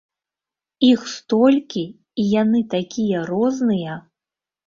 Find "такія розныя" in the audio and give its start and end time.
2.73-3.93